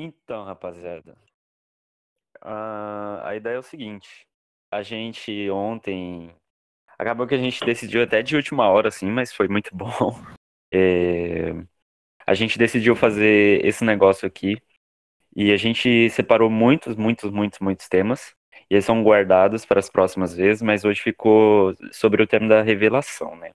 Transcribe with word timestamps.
Então, 0.00 0.44
rapaziada, 0.44 1.18
a, 2.40 3.30
a 3.30 3.34
ideia 3.34 3.56
é 3.56 3.58
o 3.58 3.64
seguinte. 3.64 4.28
A 4.70 4.80
gente 4.80 5.50
ontem. 5.50 6.32
Acabou 6.96 7.26
que 7.26 7.34
a 7.34 7.38
gente 7.38 7.64
decidiu 7.64 8.04
até 8.04 8.22
de 8.22 8.36
última 8.36 8.68
hora, 8.68 8.88
assim, 8.88 9.06
mas 9.06 9.32
foi 9.32 9.48
muito 9.48 9.70
bom. 9.74 10.14
É, 10.72 11.50
a 12.24 12.32
gente 12.32 12.56
decidiu 12.58 12.94
fazer 12.94 13.64
esse 13.66 13.84
negócio 13.84 14.24
aqui. 14.24 14.56
E 15.34 15.50
a 15.52 15.56
gente 15.56 16.08
separou 16.10 16.48
muitos, 16.48 16.94
muitos, 16.94 17.32
muitos, 17.32 17.58
muitos 17.58 17.88
temas. 17.88 18.36
E 18.70 18.74
eles 18.74 18.84
são 18.84 19.02
guardados 19.02 19.66
para 19.66 19.80
as 19.80 19.90
próximas 19.90 20.32
vezes, 20.32 20.62
mas 20.62 20.84
hoje 20.84 21.02
ficou 21.02 21.74
sobre 21.90 22.22
o 22.22 22.26
tema 22.26 22.46
da 22.48 22.62
revelação, 22.62 23.34
né? 23.34 23.52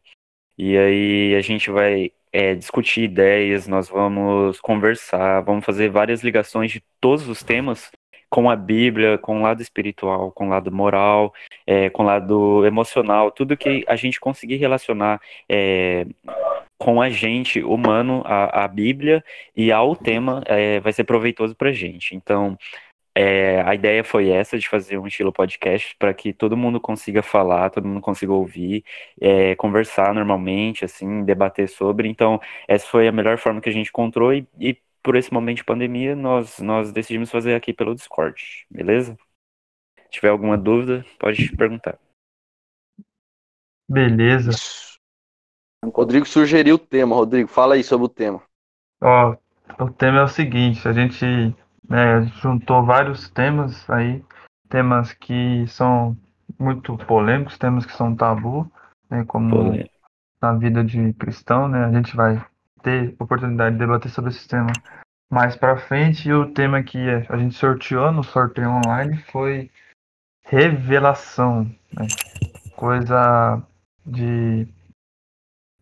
E 0.58 0.78
aí 0.78 1.36
a 1.36 1.42
gente 1.42 1.70
vai 1.72 2.12
é, 2.32 2.56
discutir 2.56 3.04
ideias, 3.04 3.68
nós 3.68 3.90
vamos 3.90 4.60
conversar, 4.60 5.42
vamos 5.42 5.66
fazer 5.66 5.90
várias 5.90 6.24
ligações 6.24 6.72
de 6.72 6.84
todos 7.00 7.28
os 7.28 7.44
temas 7.44 7.92
com 8.30 8.50
a 8.50 8.56
Bíblia, 8.56 9.18
com 9.20 9.40
o 9.40 9.42
lado 9.44 9.62
espiritual, 9.62 10.32
com 10.32 10.48
o 10.48 10.50
lado 10.50 10.72
moral, 10.72 11.32
é, 11.68 11.90
com 11.92 12.02
o 12.02 12.06
lado 12.06 12.66
emocional, 12.66 13.30
tudo 13.30 13.56
que 13.56 13.86
a 13.88 13.96
gente 13.96 14.20
conseguir 14.20 14.56
relacionar 14.56 15.22
é, 15.48 16.08
com 16.80 17.00
a 17.00 17.12
gente 17.12 17.62
humano, 17.64 18.24
a, 18.26 18.64
a 18.66 18.68
Bíblia 18.68 19.24
e 19.56 19.72
ao 19.72 19.96
tema, 19.96 20.42
é, 20.48 20.80
vai 20.80 20.92
ser 20.92 21.04
proveitoso 21.04 21.56
para 21.56 21.70
a 21.70 21.74
gente. 21.74 22.16
Então, 22.16 22.58
é, 23.16 23.62
a 23.62 23.76
ideia 23.76 24.04
foi 24.04 24.30
essa, 24.30 24.58
de 24.58 24.68
fazer 24.68 24.98
um 24.98 25.06
estilo 25.06 25.32
podcast, 25.32 25.96
para 25.98 26.14
que 26.14 26.34
todo 26.34 26.58
mundo 26.58 26.80
consiga 26.82 27.22
falar, 27.22 27.70
todo 27.70 27.88
mundo 27.88 28.02
consiga 28.02 28.34
ouvir, 28.34 28.84
é, 29.22 29.56
conversar 29.56 30.14
normalmente, 30.14 30.84
assim, 30.84 31.24
debater 31.24 31.70
sobre. 31.70 32.08
Então, 32.10 32.40
essa 32.68 32.88
foi 32.88 33.08
a 33.08 33.12
melhor 33.12 33.38
forma 33.38 33.62
que 33.62 33.70
a 33.70 33.74
gente 33.74 33.90
encontrou 33.90 34.34
e, 34.34 34.48
e 34.60 34.78
por 35.04 35.16
esse 35.16 35.32
momento 35.34 35.58
de 35.58 35.64
pandemia, 35.66 36.16
nós, 36.16 36.60
nós 36.60 36.92
decidimos 36.92 37.30
fazer 37.30 37.54
aqui 37.56 37.74
pelo 37.74 37.94
Discord, 37.94 38.66
beleza? 38.70 39.18
Se 40.00 40.10
tiver 40.10 40.30
alguma 40.30 40.58
dúvida, 40.58 41.06
pode 41.20 41.56
perguntar. 41.56 42.00
Beleza. 43.90 44.52
Rodrigo 45.94 46.26
sugeriu 46.26 46.76
o 46.76 46.80
tema. 46.80 47.16
Rodrigo, 47.16 47.50
fala 47.50 47.76
aí 47.76 47.84
sobre 47.84 48.06
o 48.06 48.10
tema. 48.10 48.42
Ó, 49.02 49.36
o 49.80 49.90
tema 49.92 50.20
é 50.20 50.24
o 50.24 50.28
seguinte, 50.28 50.88
a 50.88 50.94
gente 50.94 51.54
né, 51.88 52.26
juntou 52.42 52.84
vários 52.84 53.30
temas 53.30 53.90
aí, 53.90 54.24
temas 54.70 55.14
que 55.14 55.66
são 55.68 56.18
muito 56.60 56.98
polêmicos, 56.98 57.58
temas 57.58 57.86
que 57.86 57.94
são 57.94 58.16
tabu, 58.16 58.72
né, 59.10 59.24
como 59.26 59.50
Polêmico. 59.50 59.90
na 60.42 60.54
vida 60.54 60.84
de 60.84 61.14
cristão, 61.14 61.68
né, 61.68 61.86
a 61.86 61.92
gente 61.92 62.16
vai 62.16 62.44
ter 62.82 63.16
oportunidade 63.20 63.76
de 63.76 63.80
debater 63.80 64.10
sobre 64.10 64.32
esse 64.32 64.48
tema 64.48 64.72
mais 65.32 65.56
para 65.56 65.78
frente, 65.78 66.30
e 66.30 66.34
o 66.34 66.52
tema 66.52 66.84
que 66.84 66.98
a 67.30 67.38
gente 67.38 67.56
sorteou 67.56 68.12
no 68.12 68.24
sorteio 68.24 68.70
online 68.70 69.18
foi 69.32 69.72
revelação, 70.46 71.64
né, 71.92 72.08
coisa 72.76 73.62
de 74.06 74.68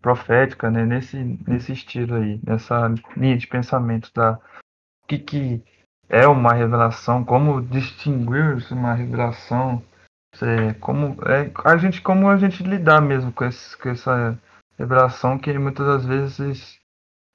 profética, 0.02 0.70
né, 0.72 0.86
nesse, 0.86 1.18
nesse 1.48 1.74
estilo 1.74 2.16
aí, 2.16 2.40
nessa 2.44 2.88
linha 3.16 3.38
de 3.38 3.48
pensamento 3.48 4.12
da 4.14 4.40
o 5.04 5.08
que, 5.08 5.20
que 5.20 5.64
é 6.12 6.28
uma 6.28 6.52
revelação, 6.52 7.24
como 7.24 7.62
distinguir 7.62 8.58
uma 8.70 8.94
revelação, 8.94 9.82
como 10.82 11.16
é, 11.26 11.50
a 11.64 11.78
gente 11.78 12.02
como 12.02 12.30
a 12.30 12.36
gente 12.36 12.64
lidar 12.64 13.02
mesmo 13.02 13.32
com, 13.32 13.46
esse, 13.46 13.78
com 13.78 13.90
essa 13.90 14.38
revelação 14.78 15.38
que 15.38 15.58
muitas 15.58 15.88
das 15.88 16.06
vezes 16.06 16.80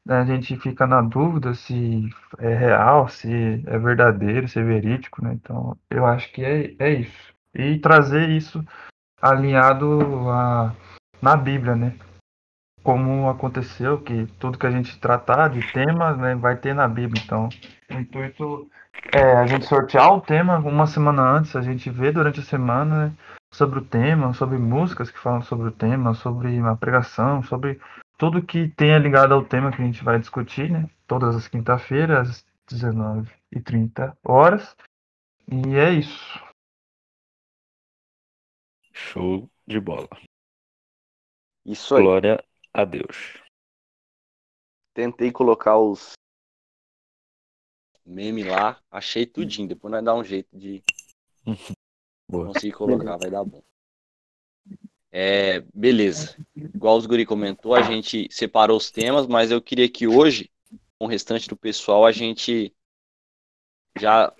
né, 0.04 0.18
a 0.18 0.24
gente 0.26 0.56
fica 0.58 0.86
na 0.86 1.00
dúvida 1.00 1.54
se 1.54 2.10
é 2.38 2.54
real, 2.54 3.08
se 3.08 3.62
é 3.66 3.78
verdadeiro, 3.78 4.46
se 4.46 4.58
é 4.58 4.62
verídico, 4.62 5.24
né? 5.24 5.32
Então 5.32 5.74
eu 5.90 6.04
acho 6.04 6.30
que 6.32 6.44
é, 6.44 6.74
é 6.78 6.92
isso. 6.92 7.34
E 7.54 7.78
trazer 7.78 8.28
isso 8.28 8.62
alinhado 9.22 10.30
a, 10.30 10.74
na 11.22 11.34
Bíblia, 11.34 11.74
né? 11.74 11.94
Como 12.86 13.28
aconteceu, 13.28 14.00
que 14.00 14.26
tudo 14.38 14.56
que 14.56 14.66
a 14.66 14.70
gente 14.70 14.96
tratar 15.00 15.48
de 15.48 15.60
temas 15.72 16.16
né, 16.18 16.36
vai 16.36 16.56
ter 16.56 16.72
na 16.72 16.86
Bíblia. 16.86 17.20
Então, 17.20 17.48
o 17.90 17.94
intuito 17.94 18.70
é 19.12 19.38
a 19.38 19.44
gente 19.44 19.66
sortear 19.66 20.14
o 20.14 20.20
tema 20.20 20.58
uma 20.58 20.86
semana 20.86 21.20
antes, 21.20 21.56
a 21.56 21.62
gente 21.62 21.90
vê 21.90 22.12
durante 22.12 22.38
a 22.38 22.44
semana 22.44 23.08
né, 23.08 23.16
sobre 23.52 23.80
o 23.80 23.84
tema, 23.84 24.32
sobre 24.34 24.56
músicas 24.56 25.10
que 25.10 25.18
falam 25.18 25.42
sobre 25.42 25.66
o 25.66 25.72
tema, 25.72 26.14
sobre 26.14 26.56
uma 26.60 26.76
pregação, 26.76 27.42
sobre 27.42 27.80
tudo 28.16 28.40
que 28.40 28.68
tenha 28.68 28.98
ligado 28.98 29.34
ao 29.34 29.44
tema 29.44 29.72
que 29.72 29.82
a 29.82 29.84
gente 29.84 30.04
vai 30.04 30.20
discutir, 30.20 30.70
né? 30.70 30.88
Todas 31.08 31.34
as 31.34 31.48
quinta-feiras, 31.48 32.28
às 32.28 32.46
19h30 32.70 34.16
horas. 34.24 34.76
E 35.50 35.74
é 35.74 35.90
isso. 35.90 36.40
Show 38.92 39.50
de 39.66 39.80
bola. 39.80 40.08
Isso 41.64 41.96
aí. 41.96 42.02
Glória 42.04 42.45
a 42.76 42.84
Deus. 42.84 43.42
Tentei 44.92 45.32
colocar 45.32 45.78
os 45.78 46.12
meme 48.04 48.44
lá, 48.44 48.78
achei 48.90 49.24
tudinho. 49.24 49.66
Depois 49.66 49.90
nós 49.90 50.04
dar 50.04 50.14
um 50.14 50.22
jeito 50.22 50.54
de 50.56 50.82
Boa. 52.28 52.48
conseguir 52.48 52.72
colocar, 52.72 53.16
vai 53.16 53.30
dar 53.30 53.44
bom. 53.44 53.62
É, 55.10 55.60
beleza. 55.74 56.36
Igual 56.54 56.98
os 56.98 57.06
guri 57.06 57.24
comentou, 57.24 57.74
a 57.74 57.80
gente 57.80 58.28
separou 58.30 58.76
os 58.76 58.90
temas, 58.90 59.26
mas 59.26 59.50
eu 59.50 59.62
queria 59.62 59.88
que 59.88 60.06
hoje, 60.06 60.50
com 60.98 61.06
o 61.06 61.08
restante 61.08 61.48
do 61.48 61.56
pessoal, 61.56 62.04
a 62.04 62.12
gente 62.12 62.76
já 63.98 64.34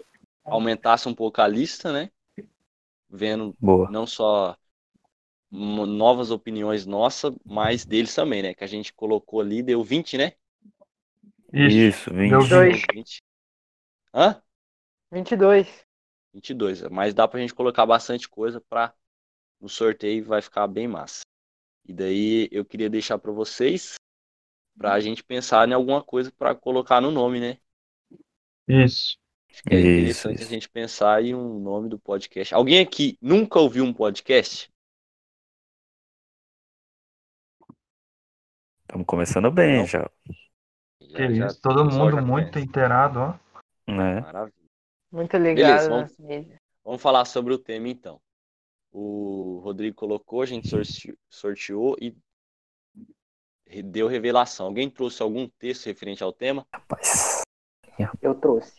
aumentasse 0.45 1.09
um 1.09 1.15
pouco 1.15 1.41
a 1.41 1.49
lista, 1.49 1.91
né? 1.91 2.11
Vendo 3.09 3.57
Boa. 3.59 3.91
não 3.91 4.07
só 4.07 4.59
novas 5.51 6.31
opiniões 6.31 6.87
nossas, 6.87 7.34
mas 7.45 7.84
deles 7.84 8.15
também, 8.15 8.43
né? 8.43 8.55
Que 8.55 8.65
a 8.65 8.67
gente 8.67 8.93
colocou 8.93 9.41
ali, 9.41 9.62
deu 9.62 9.83
20, 9.83 10.19
né? 10.19 10.33
Isso. 11.53 12.11
Deu 12.11 12.47
Dois. 12.47 12.83
20. 12.93 13.23
Hã? 14.12 14.43
22. 15.11 15.69
22. 16.34 16.83
Mas 16.91 17.15
dá 17.15 17.27
pra 17.27 17.41
gente 17.41 17.55
colocar 17.55 17.87
bastante 17.87 18.29
coisa 18.29 18.61
pra 18.61 18.93
no 19.61 19.69
sorteio 19.69 20.25
vai 20.25 20.43
ficar 20.43 20.67
bem 20.67 20.87
massa. 20.87 21.21
E 21.87 21.93
daí 21.93 22.49
eu 22.51 22.65
queria 22.65 22.91
deixar 22.91 23.19
pra 23.19 23.33
vocês 23.33 23.95
pra 24.77 25.01
gente 25.01 25.25
pensar 25.25 25.67
em 25.69 25.73
alguma 25.73 26.03
coisa 26.03 26.31
pra 26.37 26.55
colocar 26.55 27.01
no 27.01 27.11
nome, 27.11 27.41
né? 27.41 27.59
Isso. 28.69 29.17
Acho 29.51 29.63
que 29.63 29.75
é 29.75 29.81
Isso, 29.81 29.89
interessante 29.89 30.34
isso. 30.34 30.45
a 30.45 30.53
gente 30.53 30.69
pensar 30.69 31.25
em 31.25 31.34
um 31.34 31.59
nome 31.59 31.89
do 31.89 31.99
podcast. 31.99 32.53
Alguém 32.55 32.81
aqui 32.81 33.17
nunca 33.23 33.59
ouviu 33.59 33.84
um 33.84 33.93
podcast? 33.93 34.71
Estamos 38.87 39.07
começando 39.07 39.51
bem 39.51 39.79
Não. 39.79 39.87
já, 39.87 40.09
Que 40.99 41.27
isso. 41.27 41.61
Todo 41.61 41.85
mundo 41.85 42.23
muito 42.25 42.59
inteirado, 42.59 43.19
ó. 43.19 43.39
né? 43.93 44.21
Maravilha. 44.21 44.55
Muito 45.11 45.37
ligado 45.37 45.89
Beleza, 45.89 46.17
vamos-. 46.19 46.59
Vamos 46.85 47.03
falar 47.03 47.25
sobre 47.25 47.53
o 47.53 47.59
tema 47.59 47.89
então. 47.89 48.21
O 48.93 49.61
Rodrigo 49.63 49.97
colocou, 49.97 50.41
a 50.43 50.47
gente 50.47 50.69
sorte- 50.69 51.19
sorteou 51.29 51.97
e 52.01 52.17
deu 53.83 54.07
revelação. 54.07 54.67
Alguém 54.67 54.89
trouxe 54.89 55.23
algum 55.23 55.49
texto 55.59 55.87
referente 55.87 56.23
ao 56.23 56.33
tema? 56.33 56.67
Rapaz. 56.73 57.43
Eu 58.23 58.35
trouxe. 58.35 58.77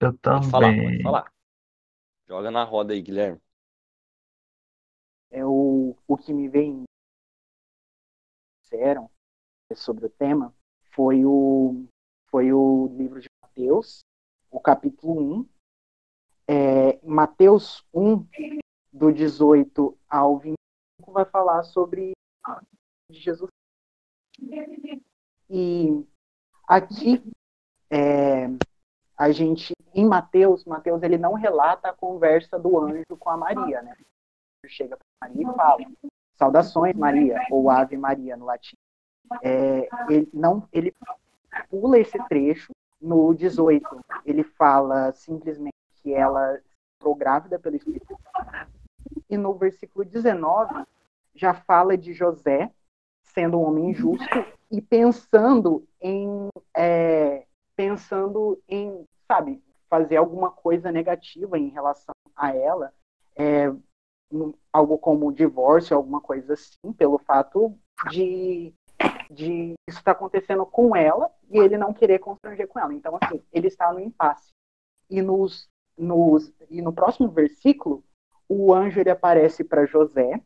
Eu 0.00 0.12
Pode 0.14 0.50
falar, 0.50 0.68
também. 0.70 0.90
pode 0.92 1.02
falar. 1.02 1.32
Joga 2.26 2.50
na 2.50 2.64
roda 2.64 2.94
aí, 2.94 3.02
Guilherme. 3.02 3.40
É 5.30 5.44
o, 5.44 5.96
o 6.06 6.16
que 6.16 6.32
me 6.32 6.48
vem 6.48 6.84
disseram 8.62 9.10
sobre 9.74 10.06
o 10.06 10.10
tema 10.10 10.54
foi 10.92 11.24
o, 11.24 11.84
foi 12.28 12.52
o 12.52 12.88
livro 12.96 13.20
de 13.20 13.28
Mateus, 13.42 14.00
o 14.50 14.60
capítulo 14.60 15.40
1. 15.40 15.48
É, 16.46 16.98
Mateus 17.02 17.84
1, 17.92 18.26
do 18.92 19.12
18 19.12 19.96
ao 20.08 20.38
25, 20.38 20.56
vai 21.08 21.24
falar 21.24 21.62
sobre 21.64 22.12
Jesus. 23.10 23.50
E 25.50 26.04
aqui, 26.68 27.22
é, 27.90 28.46
a 29.16 29.30
gente, 29.30 29.72
em 29.94 30.06
Mateus, 30.06 30.64
Mateus 30.64 31.02
ele 31.02 31.18
não 31.18 31.34
relata 31.34 31.88
a 31.88 31.94
conversa 31.94 32.58
do 32.58 32.78
anjo 32.78 33.16
com 33.18 33.30
a 33.30 33.36
Maria, 33.36 33.82
né? 33.82 33.96
Chega 34.66 34.96
para 34.96 35.28
Maria 35.28 35.42
e 35.42 35.54
fala: 35.54 35.84
Saudações, 36.36 36.96
Maria, 36.96 37.38
ou 37.50 37.70
Ave 37.70 37.96
Maria 37.96 38.36
no 38.36 38.46
latim. 38.46 38.76
É, 39.42 39.88
ele, 40.08 40.28
não, 40.32 40.68
ele 40.72 40.94
pula 41.70 41.98
esse 41.98 42.18
trecho. 42.28 42.72
No 43.00 43.34
18, 43.34 43.86
ele 44.24 44.42
fala 44.42 45.12
simplesmente 45.12 45.74
que 46.02 46.14
ela 46.14 46.58
ficou 46.98 47.14
grávida 47.14 47.58
pelo 47.58 47.76
Espírito. 47.76 48.18
E 49.28 49.36
no 49.36 49.52
versículo 49.54 50.04
19, 50.04 50.84
já 51.34 51.52
fala 51.52 51.98
de 51.98 52.14
José 52.14 52.70
sendo 53.22 53.58
um 53.58 53.64
homem 53.64 53.92
justo 53.92 54.24
e 54.70 54.80
pensando 54.80 55.86
em 56.00 56.48
é, 56.74 57.44
pensando 57.76 58.58
em 58.68 59.04
sabe, 59.26 59.62
fazer 59.88 60.16
alguma 60.16 60.50
coisa 60.50 60.90
negativa 60.90 61.58
em 61.58 61.68
relação 61.68 62.14
a 62.36 62.54
ela, 62.54 62.92
é, 63.36 63.72
algo 64.72 64.98
como 64.98 65.32
divórcio, 65.32 65.96
alguma 65.96 66.20
coisa 66.20 66.54
assim, 66.54 66.92
pelo 66.92 67.18
fato 67.18 67.76
de, 68.10 68.72
de 69.30 69.74
isso 69.88 69.98
estar 69.98 70.02
tá 70.02 70.12
acontecendo 70.12 70.64
com 70.66 70.94
ela 70.94 71.30
e 71.50 71.58
ele 71.58 71.76
não 71.76 71.92
querer 71.92 72.18
constranger 72.18 72.68
com 72.68 72.78
ela. 72.78 72.92
Então, 72.94 73.18
assim, 73.20 73.42
ele 73.52 73.68
está 73.68 73.92
no 73.92 74.00
impasse. 74.00 74.52
E, 75.10 75.20
nos, 75.20 75.68
nos, 75.96 76.52
e 76.70 76.80
no 76.80 76.92
próximo 76.92 77.28
versículo, 77.28 78.02
o 78.48 78.72
anjo 78.72 79.00
ele 79.00 79.10
aparece 79.10 79.64
para 79.64 79.86
José 79.86 80.40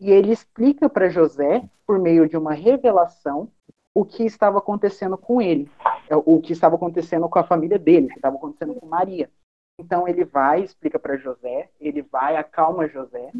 e 0.00 0.10
ele 0.10 0.32
explica 0.32 0.88
para 0.88 1.08
José, 1.08 1.68
por 1.86 1.98
meio 1.98 2.28
de 2.28 2.36
uma 2.36 2.52
revelação, 2.52 3.50
o 3.94 4.04
que 4.04 4.24
estava 4.24 4.58
acontecendo 4.58 5.16
com 5.16 5.40
ele, 5.40 5.70
o 6.10 6.40
que 6.40 6.52
estava 6.52 6.76
acontecendo 6.76 7.28
com 7.28 7.38
a 7.38 7.44
família 7.44 7.78
dele, 7.78 8.06
o 8.06 8.08
que 8.10 8.16
estava 8.16 8.36
acontecendo 8.36 8.74
com 8.74 8.86
Maria. 8.86 9.30
Então 9.78 10.06
ele 10.06 10.24
vai, 10.24 10.62
explica 10.62 10.98
para 10.98 11.16
José, 11.16 11.70
ele 11.80 12.02
vai, 12.02 12.36
acalma 12.36 12.88
José, 12.88 13.30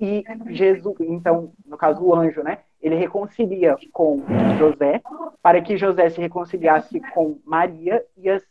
e 0.00 0.24
Jesus, 0.50 0.96
então, 1.00 1.52
no 1.64 1.76
caso 1.76 2.02
o 2.02 2.14
anjo, 2.14 2.42
né? 2.42 2.64
Ele 2.84 2.96
reconcilia 2.96 3.78
com 3.94 4.22
José, 4.58 5.00
para 5.40 5.62
que 5.62 5.74
José 5.74 6.10
se 6.10 6.20
reconciliasse 6.20 7.00
com 7.14 7.40
Maria 7.42 8.06
e 8.14 8.28
assim 8.28 8.46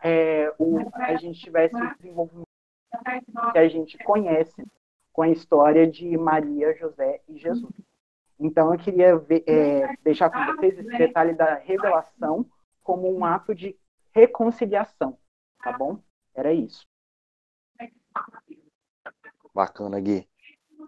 é, 0.00 0.54
o, 0.56 0.88
a 0.94 1.16
gente 1.16 1.40
tivesse 1.40 1.74
o 1.74 1.94
desenvolvimento 1.96 2.46
que 3.52 3.58
a 3.58 3.68
gente 3.68 3.98
conhece 4.04 4.64
com 5.12 5.22
a 5.22 5.28
história 5.28 5.84
de 5.84 6.16
Maria, 6.16 6.76
José 6.76 7.22
e 7.28 7.36
Jesus. 7.36 7.74
Então 8.38 8.72
eu 8.72 8.78
queria 8.78 9.18
ver, 9.18 9.42
é, 9.48 9.96
deixar 10.04 10.30
com 10.30 10.54
vocês 10.54 10.78
esse 10.78 10.96
detalhe 10.96 11.34
da 11.34 11.56
revelação 11.56 12.46
como 12.84 13.12
um 13.12 13.24
ato 13.24 13.52
de 13.52 13.76
reconciliação, 14.12 15.18
tá 15.60 15.72
bom? 15.76 15.98
Era 16.36 16.52
isso. 16.52 16.86
Bacana, 19.52 19.98
Gui. 19.98 20.28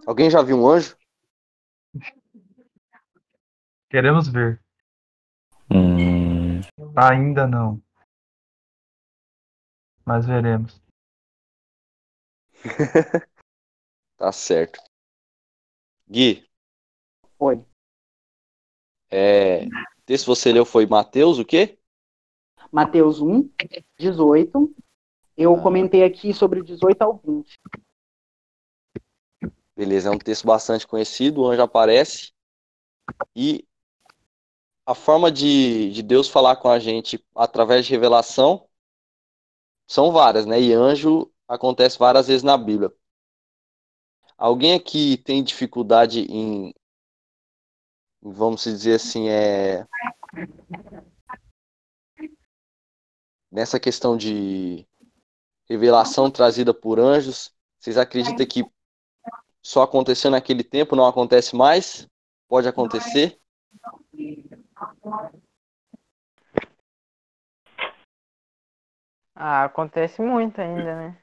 Alguém 0.06 0.30
já 0.30 0.42
viu 0.42 0.58
um 0.58 0.68
anjo? 0.68 0.96
Queremos 3.94 4.26
ver. 4.26 4.60
Hum... 5.70 6.58
Ainda 6.96 7.46
não. 7.46 7.80
Mas 10.04 10.26
veremos. 10.26 10.82
tá 14.18 14.32
certo. 14.32 14.80
Gui. 16.08 16.44
Oi. 17.38 17.64
É, 19.12 19.68
esse 20.08 20.26
você 20.26 20.52
leu 20.52 20.64
foi 20.64 20.86
Mateus 20.86 21.38
o 21.38 21.44
quê? 21.44 21.78
Mateus 22.72 23.20
1, 23.20 23.48
18. 23.96 24.74
Eu 25.36 25.54
ah. 25.54 25.62
comentei 25.62 26.02
aqui 26.02 26.34
sobre 26.34 26.64
18 26.64 27.00
ao 27.00 27.18
20. 27.18 27.60
Beleza, 29.76 30.08
é 30.08 30.12
um 30.12 30.18
texto 30.18 30.44
bastante 30.48 30.84
conhecido, 30.84 31.42
o 31.42 31.46
anjo 31.46 31.62
aparece. 31.62 32.32
E 33.36 33.64
a 34.86 34.94
forma 34.94 35.30
de, 35.30 35.90
de 35.92 36.02
Deus 36.02 36.28
falar 36.28 36.56
com 36.56 36.68
a 36.68 36.78
gente 36.78 37.24
através 37.34 37.86
de 37.86 37.92
revelação 37.92 38.68
são 39.86 40.12
várias, 40.12 40.46
né? 40.46 40.60
E 40.60 40.72
anjo 40.72 41.30
acontece 41.48 41.98
várias 41.98 42.26
vezes 42.28 42.42
na 42.42 42.56
Bíblia. 42.56 42.92
Alguém 44.36 44.74
aqui 44.74 45.16
tem 45.18 45.42
dificuldade 45.42 46.20
em, 46.20 46.74
vamos 48.20 48.64
dizer 48.64 48.96
assim, 48.96 49.28
é 49.28 49.86
nessa 53.50 53.78
questão 53.78 54.16
de 54.16 54.86
revelação 55.68 56.30
trazida 56.30 56.74
por 56.74 56.98
anjos, 56.98 57.54
vocês 57.78 57.96
acreditam 57.96 58.44
que 58.44 58.64
só 59.62 59.82
aconteceu 59.82 60.30
naquele 60.30 60.64
tempo, 60.64 60.96
não 60.96 61.06
acontece 61.06 61.54
mais? 61.54 62.08
Pode 62.48 62.68
acontecer? 62.68 63.40
Ah, 69.34 69.64
acontece 69.64 70.22
muito 70.22 70.60
ainda, 70.60 70.96
né? 70.96 71.18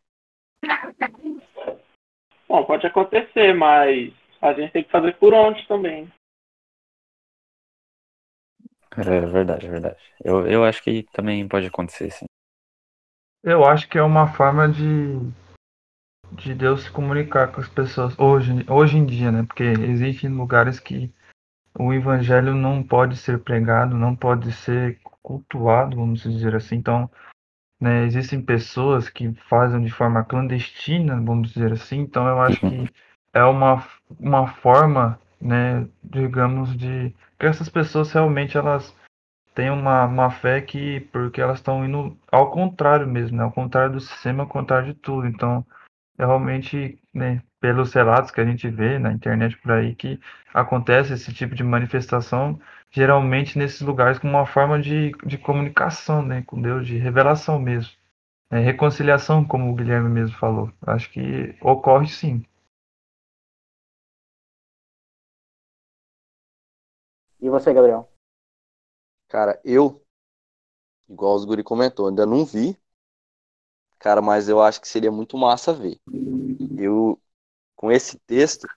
Bom, 2.48 2.66
pode 2.66 2.86
acontecer, 2.86 3.54
mas 3.54 4.13
a 4.42 4.54
gente 4.54 4.74
tem 4.74 4.83
que 4.83 4.92
fazer 4.92 5.18
por 5.18 5.33
onde 5.33 5.66
também. 5.68 6.12
É 8.98 9.22
verdade, 9.22 9.68
é 9.68 9.69
verdade. 9.69 9.98
Eu, 10.24 10.45
eu 10.45 10.66
acho 10.66 10.84
que 10.84 11.04
também 11.13 11.48
pode 11.48 11.68
acontecer, 11.68 12.12
sim. 12.12 12.25
Eu 13.44 13.66
acho 13.66 13.89
que 13.89 13.98
é 13.98 14.04
uma 14.04 14.27
forma 14.34 14.68
de, 14.68 15.18
de 16.34 16.54
Deus 16.54 16.84
se 16.84 16.92
comunicar 16.92 17.51
com 17.51 17.62
as 17.62 17.69
pessoas 17.69 18.19
hoje, 18.19 18.51
hoje 18.69 18.98
em 18.98 19.06
dia, 19.06 19.31
né? 19.31 19.44
Porque 19.44 19.63
existem 19.63 20.30
lugares 20.30 20.80
que 20.80 21.12
o 21.77 21.94
evangelho 21.94 22.53
não 22.53 22.83
pode 22.83 23.18
ser 23.18 23.39
pregado, 23.39 23.95
não 23.95 24.15
pode 24.15 24.51
ser 24.51 25.00
cultuado, 25.21 25.95
vamos 25.95 26.21
dizer 26.21 26.56
assim. 26.56 26.75
Então, 26.75 27.09
né, 27.79 28.06
existem 28.06 28.41
pessoas 28.41 29.09
que 29.09 29.33
fazem 29.50 29.81
de 29.81 29.91
forma 29.91 30.23
clandestina, 30.23 31.15
vamos 31.15 31.51
dizer 31.51 31.71
assim. 31.73 32.00
Então, 32.00 32.27
eu 32.27 32.41
acho 32.41 32.59
que 32.59 32.89
é 33.33 33.44
uma, 33.44 33.85
uma 34.19 34.47
forma, 34.47 35.19
né, 35.39 35.88
digamos, 36.03 36.75
de 36.77 37.13
que 37.39 37.45
essas 37.45 37.69
pessoas 37.69 38.12
realmente 38.12 38.57
elas 38.57 38.95
têm 39.56 39.69
uma, 39.69 40.06
uma 40.06 40.29
fé 40.29 40.62
que, 40.62 41.01
porque 41.12 41.41
elas 41.41 41.59
estão 41.59 41.85
indo 41.85 42.17
ao 42.31 42.51
contrário 42.51 43.07
mesmo, 43.07 43.38
né, 43.38 43.44
ao 43.44 43.51
contrário 43.51 43.94
do 43.94 44.00
sistema, 44.00 44.44
ao 44.44 44.50
contrário 44.50 44.94
de 44.94 45.00
tudo. 45.00 45.27
Então, 45.27 45.65
é 46.17 46.25
realmente, 46.25 47.01
né, 47.13 47.41
pelos 47.62 47.94
relatos 47.94 48.31
que 48.31 48.42
a 48.42 48.46
gente 48.46 48.68
vê 48.69 49.00
na 49.00 49.13
internet 49.13 49.58
por 49.60 49.72
aí, 49.74 49.96
que 49.96 50.19
acontece 50.54 51.13
esse 51.13 51.34
tipo 51.34 51.56
de 51.56 51.63
manifestação, 51.63 52.60
geralmente 52.92 53.58
nesses 53.60 53.81
lugares 53.81 54.19
como 54.19 54.34
uma 54.34 54.48
forma 54.48 54.81
de, 54.81 55.12
de 55.25 55.38
comunicação 55.38 56.22
né, 56.24 56.44
com 56.48 56.62
Deus, 56.62 56.88
de 56.88 56.98
revelação 56.98 57.60
mesmo. 57.60 57.94
É, 58.52 58.60
reconciliação, 58.60 59.46
como 59.46 59.72
o 59.72 59.75
Guilherme 59.75 60.10
mesmo 60.10 60.38
falou. 60.38 60.72
Acho 60.88 61.10
que 61.12 61.56
ocorre 61.62 62.08
sim. 62.08 62.46
E 67.42 67.50
você, 67.50 67.74
Gabriel? 67.74 68.08
Cara, 69.28 69.60
eu, 69.66 70.06
igual 71.08 71.36
os 71.36 71.46
Guri 71.46 71.63
comentou, 71.63 72.08
ainda 72.08 72.25
não 72.25 72.44
vi. 72.44 72.75
Cara, 74.00 74.22
mas 74.22 74.50
eu 74.50 74.62
acho 74.62 74.81
que 74.81 74.88
seria 74.88 75.12
muito 75.12 75.38
massa 75.38 75.74
ver. 75.74 76.00
Eu, 76.77 77.20
com 77.81 77.91
esse 77.91 78.19
texto, 78.19 78.67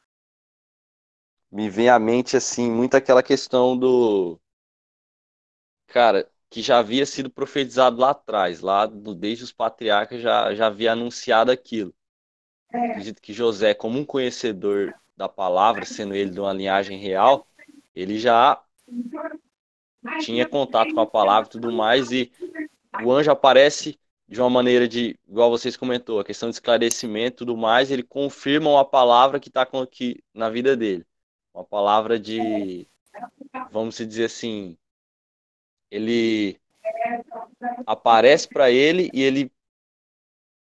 me 1.53 1.69
vem 1.69 1.91
à 1.91 1.99
mente, 1.99 2.39
assim, 2.39 2.71
muito 2.71 2.97
aquela 2.97 3.23
questão 3.23 3.77
do. 3.77 4.41
Cara, 5.87 6.27
que 6.49 6.63
já 6.63 6.79
havia 6.79 7.05
sido 7.05 7.29
profetizado 7.29 8.01
lá 8.01 8.11
atrás, 8.11 8.63
lá 8.63 8.87
do, 8.87 9.15
desde 9.15 9.45
os 9.45 9.53
patriarcas 9.53 10.23
já, 10.23 10.55
já 10.55 10.69
havia 10.69 10.93
anunciado 10.93 11.51
aquilo. 11.51 11.95
Acredito 12.73 13.21
que 13.21 13.35
José, 13.35 13.75
como 13.75 13.99
um 13.99 14.07
conhecedor 14.07 14.95
da 15.15 15.29
palavra, 15.29 15.85
sendo 15.85 16.15
ele 16.15 16.31
de 16.31 16.41
uma 16.41 16.55
linhagem 16.55 16.99
real, 16.99 17.47
ele 17.95 18.19
já 18.19 18.65
tinha 20.21 20.49
contato 20.49 20.95
com 20.95 21.01
a 21.01 21.07
palavra 21.07 21.47
e 21.47 21.53
tudo 21.53 21.71
mais, 21.71 22.11
e 22.11 22.33
o 23.05 23.13
anjo 23.13 23.31
aparece 23.31 24.01
de 24.29 24.41
uma 24.41 24.51
maneira 24.51 24.89
de, 24.89 25.19
igual 25.29 25.51
vocês 25.51 25.77
comentou, 25.77 26.19
a 26.19 26.25
questão 26.25 26.49
de 26.49 26.57
esclarecimento 26.57 27.37
e 27.37 27.39
tudo 27.39 27.57
mais, 27.57 27.91
ele 27.91 28.03
confirma 28.03 28.71
uma 28.71 28.85
palavra 28.85 29.39
que 29.39 29.49
está 29.49 29.63
aqui 29.63 30.23
na 30.33 30.49
vida 30.49 30.77
dele. 30.77 31.05
Uma 31.53 31.65
palavra 31.65 32.19
de, 32.19 32.87
vamos 33.71 33.97
dizer 33.97 34.25
assim, 34.25 34.77
ele 35.91 36.59
aparece 37.87 38.49
para 38.49 38.71
ele 38.71 39.11
e 39.13 39.23
ele 39.23 39.53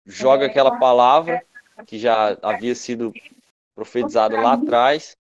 joga 0.04 0.47
aquela 0.47 0.78
palavra 0.78 1.45
que 1.87 1.99
já 1.99 2.37
havia 2.42 2.75
sido 2.75 3.12
profetizada 3.75 4.40
lá 4.40 4.52
atrás, 4.52 5.16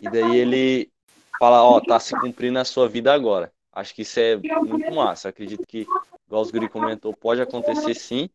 e 0.00 0.08
daí 0.08 0.36
ele 0.36 0.90
fala, 1.38 1.62
ó, 1.62 1.80
oh, 1.84 2.00
se 2.00 2.18
cumprindo 2.20 2.58
a 2.58 2.64
sua 2.64 2.88
vida 2.88 3.12
agora. 3.12 3.52
Acho 3.72 3.94
que 3.94 4.02
isso 4.02 4.20
é 4.20 4.36
muito 4.36 4.94
massa. 4.94 5.28
acredito 5.28 5.66
que 5.66 5.86
igual 6.32 6.42
os 6.42 6.50
Guri 6.50 6.66
comentou, 6.66 7.14
pode 7.14 7.42
acontecer 7.42 7.94
sim, 7.94 8.30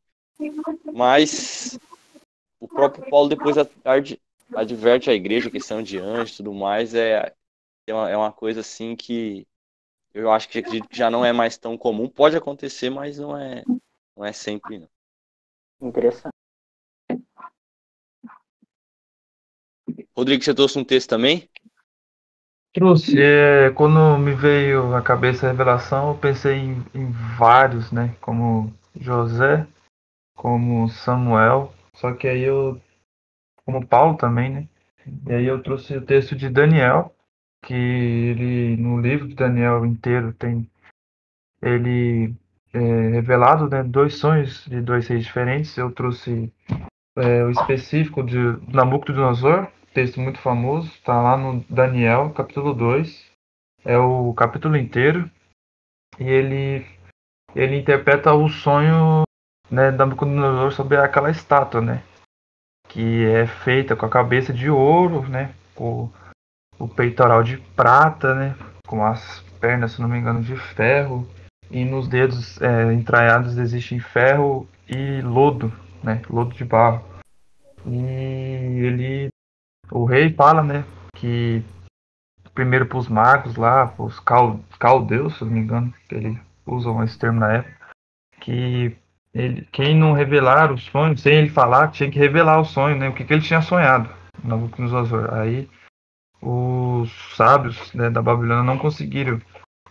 mas 0.93 1.79
o 2.59 2.67
próprio 2.67 3.09
Paulo 3.09 3.27
depois 3.27 3.55
adverte 4.53 5.09
a 5.09 5.15
igreja, 5.15 5.49
questão 5.49 5.81
de 5.81 5.97
anjos 5.97 6.35
e 6.35 6.37
tudo 6.37 6.53
mais, 6.53 6.93
é, 6.93 7.33
é, 7.87 7.93
uma, 7.93 8.09
é 8.11 8.15
uma 8.15 8.31
coisa 8.31 8.59
assim 8.59 8.95
que 8.95 9.47
eu 10.13 10.31
acho 10.31 10.47
que 10.47 10.59
acredito 10.59 10.87
que 10.87 10.95
já 10.95 11.09
não 11.09 11.25
é 11.25 11.33
mais 11.33 11.57
tão 11.57 11.75
comum. 11.75 12.07
Pode 12.07 12.37
acontecer, 12.37 12.91
mas 12.91 13.17
não 13.17 13.35
é, 13.35 13.63
não 14.15 14.23
é 14.23 14.31
sempre. 14.31 14.79
Não. 14.79 15.89
Interessante. 15.89 16.33
Rodrigo, 20.15 20.43
você 20.43 20.53
trouxe 20.53 20.77
um 20.77 20.83
texto 20.83 21.09
também? 21.09 21.49
Trouxe. 22.73 23.19
É, 23.19 23.71
quando 23.71 24.17
me 24.17 24.33
veio 24.33 24.95
à 24.95 25.01
cabeça 25.01 25.47
a 25.47 25.51
revelação, 25.51 26.09
eu 26.09 26.15
pensei 26.15 26.57
em, 26.57 26.85
em 26.93 27.11
vários, 27.37 27.91
né? 27.91 28.15
Como 28.21 28.73
José, 28.99 29.65
como 30.35 30.87
Samuel, 30.89 31.73
só 31.93 32.13
que 32.13 32.27
aí 32.27 32.43
eu, 32.43 32.79
como 33.65 33.85
Paulo 33.85 34.17
também, 34.17 34.49
né? 34.51 34.67
E 35.27 35.33
aí 35.33 35.45
eu 35.45 35.61
trouxe 35.63 35.97
o 35.97 36.05
texto 36.05 36.35
de 36.35 36.49
Daniel, 36.49 37.13
que 37.63 37.73
ele, 37.73 38.77
no 38.77 38.99
livro 38.99 39.27
de 39.27 39.35
Daniel 39.35 39.85
inteiro, 39.85 40.33
tem 40.33 40.69
ele 41.61 42.35
é, 42.73 42.79
revelado 42.79 43.69
né, 43.69 43.83
dois 43.83 44.15
sonhos 44.15 44.65
de 44.65 44.81
dois 44.81 45.07
reis 45.07 45.25
diferentes. 45.25 45.75
Eu 45.77 45.91
trouxe 45.91 46.51
é, 47.15 47.43
o 47.43 47.49
específico 47.49 48.23
de 48.23 48.37
Nabucodonosor, 48.71 49.67
texto 49.97 50.21
muito 50.21 50.37
famoso, 50.37 50.89
está 50.89 51.19
lá 51.19 51.35
no 51.35 51.65
Daniel, 51.67 52.29
capítulo 52.29 52.71
2. 52.71 53.31
É 53.83 53.97
o 53.97 54.31
capítulo 54.35 54.77
inteiro. 54.77 55.27
E 56.19 56.23
ele, 56.23 56.85
ele 57.55 57.79
interpreta 57.79 58.31
o 58.31 58.47
sonho 58.47 59.23
né, 59.71 59.89
da 59.89 60.05
Nabucodonosor 60.05 60.71
sobre 60.71 60.97
aquela 60.97 61.31
estátua, 61.31 61.81
né? 61.81 62.03
Que 62.87 63.25
é 63.25 63.47
feita 63.47 63.95
com 63.95 64.05
a 64.05 64.09
cabeça 64.09 64.53
de 64.53 64.69
ouro, 64.69 65.27
né? 65.27 65.55
Com 65.73 66.11
o 66.77 66.87
peitoral 66.87 67.41
de 67.41 67.57
prata, 67.75 68.35
né? 68.35 68.55
Com 68.87 69.03
as 69.03 69.39
pernas, 69.59 69.93
se 69.93 70.01
não 70.01 70.07
me 70.07 70.19
engano, 70.19 70.43
de 70.43 70.55
ferro. 70.55 71.27
E 71.71 71.83
nos 71.83 72.07
dedos 72.07 72.61
é, 72.61 72.93
entranhados 72.93 73.57
existem 73.57 73.99
ferro 73.99 74.69
e 74.87 75.21
lodo, 75.21 75.73
né? 76.03 76.21
Lodo 76.29 76.53
de 76.53 76.63
barro. 76.63 77.03
E 77.83 77.95
ele, 78.85 79.29
o 79.91 80.05
rei 80.05 80.33
fala, 80.33 80.63
né? 80.63 80.83
Que 81.15 81.63
primeiro 82.53 82.85
para 82.87 82.97
os 82.97 83.07
magos 83.07 83.55
lá, 83.55 83.93
os 83.97 84.19
caldeus, 84.79 85.37
se 85.37 85.43
não 85.43 85.51
me 85.51 85.59
engano, 85.59 85.93
que 86.09 86.15
eles 86.15 86.37
usam 86.65 87.03
esse 87.03 87.17
termo 87.17 87.39
na 87.39 87.53
época, 87.53 87.77
que 88.39 88.97
ele, 89.33 89.67
quem 89.71 89.95
não 89.95 90.13
revelar 90.13 90.71
o 90.71 90.77
sonho, 90.77 91.17
sem 91.17 91.35
ele 91.35 91.49
falar, 91.49 91.91
tinha 91.91 92.09
que 92.09 92.17
revelar 92.17 92.59
o 92.59 92.65
sonho, 92.65 92.97
né? 92.97 93.09
O 93.09 93.13
que, 93.13 93.23
que 93.23 93.33
ele 93.33 93.41
tinha 93.41 93.61
sonhado, 93.61 94.09
Nabucodonosor. 94.43 95.33
Aí 95.33 95.69
os 96.41 97.11
sábios 97.35 97.93
né, 97.93 98.09
da 98.09 98.21
Babilônia 98.21 98.63
não 98.63 98.77
conseguiram. 98.77 99.39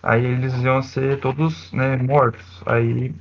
Aí 0.02 0.24
eles 0.24 0.54
iam 0.62 0.82
ser 0.82 1.20
todos 1.20 1.72
né, 1.72 1.96
mortos. 1.96 2.62
Aí 2.66 3.14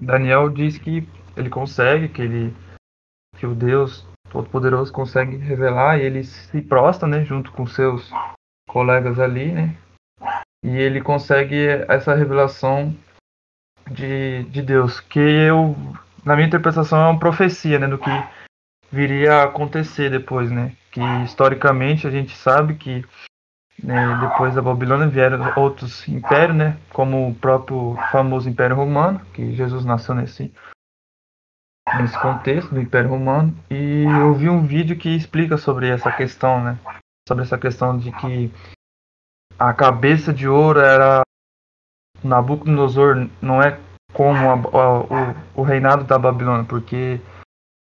Daniel 0.00 0.48
diz 0.48 0.78
que 0.78 1.06
ele 1.36 1.48
consegue, 1.48 2.08
que 2.08 2.22
ele 2.22 2.54
que 3.36 3.46
o 3.46 3.54
Deus 3.54 4.06
Todo-Poderoso 4.32 4.90
consegue 4.90 5.36
revelar 5.36 5.98
e 5.98 6.02
ele 6.02 6.24
se 6.24 6.62
prostra, 6.62 7.06
né, 7.06 7.22
junto 7.22 7.52
com 7.52 7.66
seus 7.66 8.10
colegas 8.66 9.20
ali, 9.20 9.52
né? 9.52 9.76
E 10.64 10.70
ele 10.70 11.02
consegue 11.02 11.66
essa 11.86 12.14
revelação 12.14 12.96
de, 13.90 14.44
de 14.44 14.62
Deus, 14.62 15.00
que 15.00 15.18
eu, 15.18 15.76
na 16.24 16.34
minha 16.34 16.48
interpretação, 16.48 16.98
é 16.98 17.10
uma 17.10 17.18
profecia, 17.18 17.78
né, 17.78 17.86
do 17.86 17.98
que 17.98 18.10
viria 18.90 19.34
a 19.34 19.44
acontecer 19.44 20.10
depois, 20.10 20.50
né? 20.50 20.74
Que 20.90 21.00
historicamente 21.24 22.06
a 22.06 22.10
gente 22.10 22.34
sabe 22.34 22.76
que 22.76 23.04
né, 23.82 24.18
depois 24.20 24.54
da 24.54 24.62
Babilônia 24.62 25.08
vieram 25.08 25.52
outros 25.56 26.08
impérios, 26.08 26.56
né? 26.56 26.78
Como 26.90 27.28
o 27.28 27.34
próprio 27.34 27.98
famoso 28.10 28.48
Império 28.48 28.76
Romano, 28.76 29.20
que 29.34 29.54
Jesus 29.54 29.84
nasceu 29.84 30.14
nesse 30.14 30.52
nesse 31.98 32.18
contexto 32.20 32.74
do 32.74 32.80
Império 32.80 33.10
Romano 33.10 33.54
e 33.70 34.04
eu 34.04 34.34
vi 34.34 34.48
um 34.48 34.64
vídeo 34.64 34.96
que 34.96 35.08
explica 35.14 35.56
sobre 35.56 35.88
essa 35.88 36.10
questão, 36.10 36.62
né? 36.62 36.78
Sobre 37.28 37.44
essa 37.44 37.58
questão 37.58 37.98
de 37.98 38.10
que 38.12 38.52
a 39.58 39.72
cabeça 39.72 40.32
de 40.32 40.48
ouro 40.48 40.80
era 40.80 41.22
Nabucodonosor 42.22 43.28
não 43.40 43.62
é 43.62 43.78
como 44.12 44.50
a, 44.50 44.54
a, 44.54 45.00
o, 45.00 45.60
o 45.60 45.62
reinado 45.62 46.04
da 46.04 46.18
Babilônia, 46.18 46.64
porque 46.64 47.20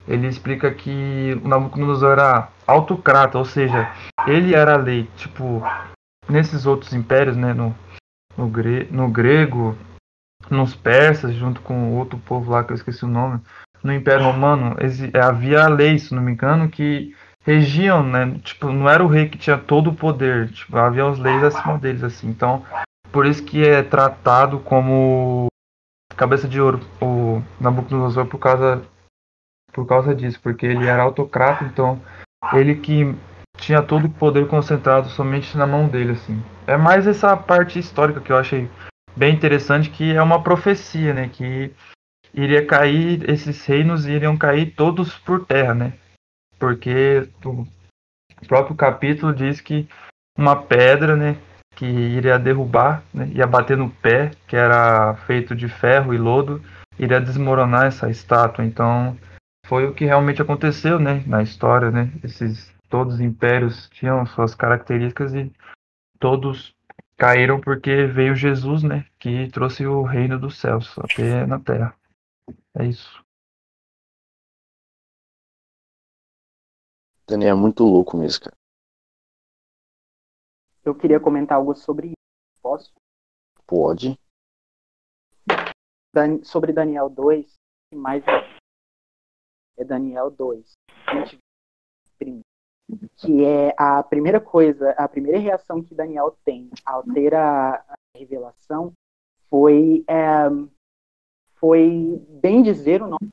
ele 0.07 0.27
explica 0.27 0.73
que 0.73 1.35
Nabucodonosor 1.43 2.13
era 2.13 2.49
autocrata, 2.65 3.37
ou 3.37 3.45
seja, 3.45 3.91
ele 4.25 4.55
era 4.55 4.73
a 4.73 4.77
lei. 4.77 5.09
Tipo, 5.17 5.61
nesses 6.29 6.65
outros 6.65 6.93
impérios, 6.93 7.35
né, 7.35 7.53
no, 7.53 7.75
no, 8.37 8.47
gre, 8.47 8.87
no 8.91 9.09
grego, 9.09 9.75
nos 10.49 10.75
persas, 10.75 11.33
junto 11.33 11.61
com 11.61 11.95
outro 11.97 12.17
povo 12.19 12.51
lá 12.51 12.63
que 12.63 12.71
eu 12.71 12.75
esqueci 12.75 13.03
o 13.03 13.09
nome, 13.09 13.41
no 13.83 13.93
Império 13.93 14.25
Romano 14.25 14.75
havia 15.21 15.67
leis, 15.67 16.03
se 16.03 16.15
não 16.15 16.21
me 16.21 16.31
engano, 16.31 16.69
que 16.69 17.15
regiam, 17.45 18.03
né? 18.03 18.37
Tipo, 18.43 18.69
não 18.71 18.89
era 18.89 19.03
o 19.03 19.07
rei 19.07 19.29
que 19.29 19.37
tinha 19.37 19.57
todo 19.57 19.89
o 19.89 19.95
poder, 19.95 20.49
tipo, 20.49 20.75
havia 20.77 21.07
as 21.07 21.17
leis 21.17 21.43
acima 21.43 21.77
deles, 21.77 22.03
assim. 22.03 22.27
Então, 22.27 22.65
por 23.11 23.25
isso 23.25 23.43
que 23.43 23.65
é 23.65 23.81
tratado 23.81 24.59
como 24.59 25.47
cabeça 26.15 26.47
de 26.47 26.59
ouro 26.59 26.79
o 27.01 27.41
Nabucodonosor 27.59 28.25
por 28.25 28.39
causa 28.39 28.83
por 29.71 29.85
causa 29.85 30.15
disso, 30.15 30.39
porque 30.41 30.65
ele 30.65 30.87
era 30.87 31.03
autocrata, 31.03 31.63
então 31.63 32.01
ele 32.53 32.75
que 32.75 33.15
tinha 33.57 33.81
todo 33.81 34.05
o 34.05 34.09
poder 34.09 34.47
concentrado 34.47 35.07
somente 35.09 35.55
na 35.55 35.67
mão 35.67 35.87
dele, 35.87 36.13
assim. 36.13 36.41
É 36.65 36.75
mais 36.75 37.05
essa 37.05 37.37
parte 37.37 37.77
histórica 37.77 38.19
que 38.19 38.31
eu 38.31 38.37
achei 38.37 38.69
bem 39.15 39.33
interessante, 39.33 39.89
que 39.89 40.15
é 40.15 40.21
uma 40.21 40.41
profecia, 40.41 41.13
né? 41.13 41.29
Que 41.31 41.71
iria 42.33 42.65
cair, 42.65 43.29
esses 43.29 43.65
reinos 43.65 44.05
iriam 44.05 44.37
cair 44.37 44.73
todos 44.75 45.17
por 45.17 45.45
terra, 45.45 45.73
né? 45.73 45.93
Porque 46.59 47.27
o 47.45 47.65
próprio 48.47 48.75
capítulo 48.75 49.33
diz 49.33 49.61
que 49.61 49.87
uma 50.37 50.55
pedra, 50.55 51.15
né, 51.15 51.37
que 51.75 51.85
iria 51.85 52.37
derrubar, 52.39 53.03
né, 53.13 53.27
ia 53.33 53.45
bater 53.45 53.77
no 53.77 53.89
pé, 53.89 54.31
que 54.47 54.55
era 54.55 55.15
feito 55.25 55.55
de 55.55 55.67
ferro 55.67 56.13
e 56.13 56.17
lodo, 56.17 56.61
iria 56.97 57.21
desmoronar 57.21 57.85
essa 57.85 58.09
estátua. 58.09 58.65
Então, 58.65 59.17
foi 59.65 59.85
o 59.85 59.93
que 59.93 60.05
realmente 60.05 60.41
aconteceu, 60.41 60.99
né, 60.99 61.23
na 61.25 61.43
história, 61.43 61.91
né? 61.91 62.11
Esses 62.23 62.73
todos 62.89 63.15
os 63.15 63.19
impérios 63.19 63.89
tinham 63.89 64.25
suas 64.25 64.55
características 64.55 65.33
e 65.33 65.51
todos 66.19 66.73
caíram 67.17 67.59
porque 67.59 68.05
veio 68.05 68.35
Jesus, 68.35 68.81
né, 68.83 69.05
que 69.19 69.49
trouxe 69.49 69.85
o 69.85 70.03
reino 70.03 70.39
dos 70.39 70.57
céus 70.57 70.97
até 70.99 71.45
na 71.45 71.59
terra. 71.59 71.93
É 72.79 72.85
isso. 72.85 73.23
Daniel 77.27 77.57
é 77.57 77.59
muito 77.59 77.83
louco 77.83 78.15
mesmo, 78.15 78.45
cara. 78.45 78.55
Eu 80.85 80.95
queria 80.95 81.19
comentar 81.19 81.57
algo 81.57 81.75
sobre 81.75 82.09
isso. 82.09 82.61
Posso? 82.61 82.93
Pode. 83.65 84.19
Dan 86.13 86.43
sobre 86.43 86.71
Daniel 86.71 87.09
2, 87.09 87.55
mais 87.95 88.23
é 89.77 89.83
Daniel 89.83 90.29
2, 90.29 90.73
20, 91.11 92.41
que 93.17 93.43
é 93.43 93.73
a 93.77 94.03
primeira 94.03 94.39
coisa, 94.39 94.91
a 94.91 95.07
primeira 95.09 95.39
reação 95.39 95.83
que 95.83 95.95
Daniel 95.95 96.37
tem 96.45 96.69
ao 96.85 97.03
ter 97.03 97.33
a, 97.33 97.75
a 97.75 97.95
revelação 98.15 98.93
foi 99.49 100.03
é, 100.07 100.47
foi 101.59 102.23
bem 102.29 102.61
dizer 102.61 103.01
o 103.01 103.07
nome, 103.07 103.29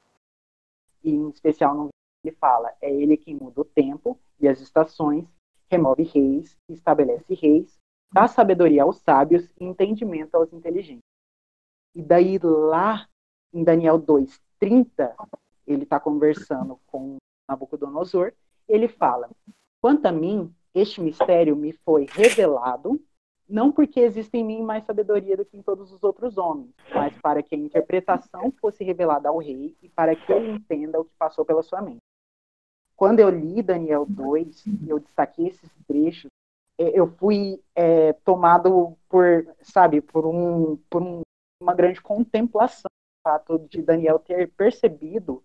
e 1.02 1.10
em 1.10 1.28
especial 1.28 1.74
no 1.74 1.88
ele 2.24 2.34
fala, 2.36 2.72
é 2.80 2.90
ele 2.90 3.18
quem 3.18 3.34
muda 3.34 3.60
o 3.60 3.64
tempo 3.64 4.18
e 4.40 4.48
as 4.48 4.58
estações, 4.60 5.26
remove 5.68 6.02
reis, 6.04 6.56
estabelece 6.70 7.34
reis, 7.34 7.78
dá 8.10 8.26
sabedoria 8.26 8.82
aos 8.82 8.96
sábios 8.98 9.52
e 9.60 9.64
entendimento 9.64 10.34
aos 10.34 10.50
inteligentes. 10.52 11.04
E 11.94 12.02
daí 12.02 12.38
lá 12.42 13.06
em 13.52 13.62
Daniel 13.62 13.98
2:30, 13.98 15.14
ele 15.66 15.82
está 15.82 16.00
conversando 16.00 16.80
com 16.86 17.16
Nabucodonosor, 17.48 18.32
ele 18.66 18.88
fala: 18.88 19.28
"Quanto 19.82 20.06
a 20.06 20.12
mim, 20.12 20.52
este 20.74 21.00
mistério 21.00 21.54
me 21.54 21.72
foi 21.72 22.06
revelado 22.10 22.98
não 23.48 23.70
porque 23.70 24.00
existe 24.00 24.36
em 24.36 24.44
mim 24.44 24.62
mais 24.62 24.84
sabedoria 24.84 25.36
do 25.36 25.44
que 25.44 25.56
em 25.56 25.62
todos 25.62 25.92
os 25.92 26.02
outros 26.02 26.38
homens, 26.38 26.74
mas 26.94 27.16
para 27.20 27.42
que 27.42 27.54
a 27.54 27.58
interpretação 27.58 28.52
fosse 28.60 28.82
revelada 28.82 29.28
ao 29.28 29.38
rei 29.38 29.76
e 29.82 29.88
para 29.88 30.16
que 30.16 30.32
ele 30.32 30.52
entenda 30.52 31.00
o 31.00 31.04
que 31.04 31.14
passou 31.18 31.44
pela 31.44 31.62
sua 31.62 31.82
mente. 31.82 32.00
Quando 32.96 33.20
eu 33.20 33.28
li 33.28 33.62
Daniel 33.62 34.06
2, 34.08 34.64
eu 34.88 34.98
destaquei 34.98 35.48
esses 35.48 35.70
trechos, 35.86 36.30
é, 36.78 36.98
eu 36.98 37.06
fui 37.06 37.60
é, 37.74 38.12
tomado 38.24 38.96
por, 39.08 39.46
sabe, 39.62 40.00
por, 40.00 40.26
um, 40.26 40.76
por 40.88 41.02
um, 41.02 41.20
uma 41.60 41.74
grande 41.74 42.00
contemplação, 42.00 42.88
o 42.88 43.28
fato 43.28 43.58
de 43.68 43.82
Daniel 43.82 44.18
ter 44.18 44.50
percebido 44.52 45.42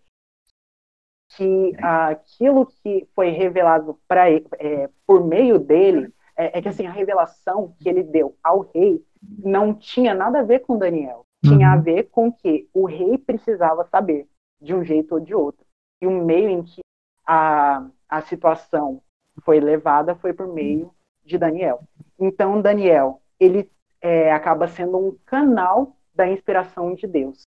que 1.36 1.76
aquilo 1.78 2.66
que 2.66 3.08
foi 3.14 3.30
revelado 3.30 4.00
para 4.08 4.32
é, 4.32 4.90
por 5.06 5.24
meio 5.24 5.60
dele 5.60 6.14
é, 6.40 6.58
é, 6.58 6.62
que 6.62 6.70
assim 6.70 6.88
a 6.88 6.92
revelação 6.92 7.76
que 7.78 7.90
ele 7.90 8.02
deu 8.02 8.34
ao 8.42 8.62
rei 8.62 9.06
não 9.22 9.74
tinha 9.74 10.14
nada 10.14 10.40
a 10.40 10.44
ver 10.44 10.60
com 10.60 10.78
Daniel, 10.78 11.26
tinha 11.44 11.68
uhum. 11.68 11.74
a 11.74 11.76
ver 11.76 12.04
com 12.04 12.32
que 12.32 12.70
o 12.74 12.86
rei 12.86 13.18
precisava 13.18 13.84
saber 13.84 14.26
de 14.62 14.74
um 14.74 14.82
jeito 14.82 15.16
ou 15.16 15.20
de 15.20 15.36
outro. 15.36 15.66
E 16.02 16.08
o 16.08 16.12
meio 16.12 16.48
em 16.48 16.64
que 16.64 16.80
a, 17.28 17.86
a 18.08 18.22
situação 18.22 19.02
foi 19.44 19.60
levada 19.60 20.16
foi 20.16 20.32
por 20.32 20.48
meio 20.48 20.94
de 21.26 21.38
Daniel. 21.38 21.84
Então 22.18 22.62
Daniel 22.62 23.22
ele 23.38 23.70
é, 24.02 24.32
acaba 24.32 24.66
sendo 24.70 24.98
um 24.98 25.18
canal 25.26 25.98
da 26.16 26.26
inspiração 26.26 26.96
de 26.96 27.06
Deus. 27.06 27.42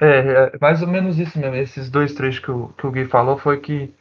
É, 0.00 0.06
é 0.06 0.58
mais 0.60 0.82
ou 0.82 0.88
menos 0.88 1.18
isso 1.18 1.38
mesmo. 1.38 1.56
Esses 1.56 1.90
dois 1.90 2.14
trechos 2.14 2.44
que 2.44 2.50
o, 2.50 2.68
que 2.68 2.86
o 2.86 2.90
Gui 2.90 3.06
falou 3.06 3.38
foi 3.38 3.60
que, 3.60 3.94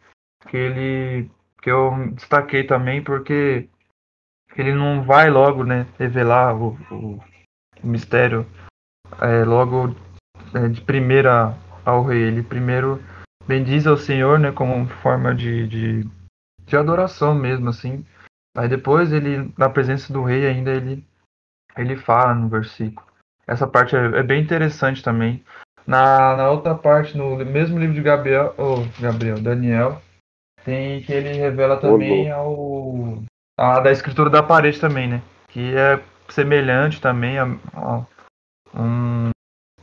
que 0.48 0.58
ele. 0.58 1.30
que 1.62 1.70
eu 1.72 1.92
destaquei 2.14 2.66
também, 2.66 3.04
porque 3.04 3.70
ele 4.56 4.74
não 4.74 5.04
vai 5.04 5.30
logo, 5.30 5.64
né, 5.64 5.86
revelar 5.98 6.56
o, 6.56 6.78
o, 6.92 7.20
o 7.84 7.88
mistério 7.88 8.46
é, 9.22 9.44
logo 9.44 9.96
é, 10.54 10.68
de 10.68 10.82
primeira 10.82 11.56
ao 11.86 12.04
rei. 12.04 12.24
Ele 12.24 12.44
primeiro 12.44 13.02
bendiz 13.48 13.86
ao 13.86 13.98
Senhor, 13.98 14.40
né, 14.40 14.52
como 14.52 14.88
forma 15.02 15.34
de, 15.34 15.68
de, 15.68 16.10
de 16.66 16.78
adoração 16.78 17.36
mesmo, 17.36 17.70
assim. 17.70 18.06
Aí 18.58 18.70
depois 18.70 19.12
ele, 19.12 19.54
na 19.58 19.70
presença 19.70 20.12
do 20.12 20.24
rei, 20.24 20.48
ainda 20.48 20.72
ele, 20.72 21.06
ele 21.78 21.98
fala 21.98 22.34
no 22.34 22.48
versículo. 22.48 23.06
Essa 23.46 23.68
parte 23.68 23.96
é, 23.96 24.20
é 24.20 24.24
bem 24.24 24.42
interessante 24.42 25.04
também. 25.04 25.44
Na, 25.88 26.36
na 26.36 26.50
outra 26.50 26.74
parte, 26.74 27.18
no 27.18 27.38
mesmo 27.38 27.78
livro 27.78 27.94
de 27.94 28.02
Gabriel, 28.02 28.56
oh, 28.58 28.78
Gabriel, 29.00 29.40
Daniel, 29.40 30.02
tem 30.64 31.02
que 31.04 31.14
ele 31.14 31.34
revela 31.34 31.78
também 31.78 32.32
ao 32.32 33.24
a 33.58 33.80
da 33.80 33.92
escritura 33.92 34.30
da 34.30 34.44
parede 34.44 34.80
também, 34.80 35.08
né? 35.08 35.22
Que 35.48 35.76
é 35.76 36.02
semelhante 36.30 37.00
também 37.00 37.38
a, 37.38 37.46
a 37.74 38.06
um, 38.74 39.30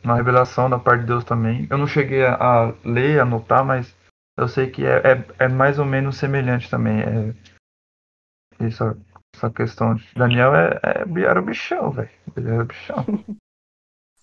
uma 0.02 0.16
revelação 0.16 0.68
da 0.68 0.78
parte 0.78 1.02
de 1.02 1.06
Deus 1.06 1.24
também. 1.24 1.66
Eu 1.70 1.78
não 1.78 1.86
cheguei 1.86 2.26
a, 2.26 2.34
a 2.34 2.74
ler, 2.84 3.20
a 3.20 3.22
anotar, 3.22 3.64
mas 3.64 3.96
eu 4.36 4.48
sei 4.48 4.70
que 4.70 4.84
é, 4.84 4.96
é, 4.98 5.44
é 5.44 5.48
mais 5.48 5.78
ou 5.78 5.86
menos 5.86 6.16
semelhante 6.16 6.68
também. 6.68 7.00
É, 7.00 7.34
essa, 8.66 8.96
essa 9.34 9.50
questão. 9.50 9.96
Daniel 10.16 10.54
é, 10.54 10.80
é, 10.82 11.20
era 11.22 11.40
o 11.40 11.44
bichão, 11.44 11.90
velho. 11.90 12.10
Ele 12.36 12.50
era 12.50 12.62
o 12.62 12.66
bichão. 12.66 13.04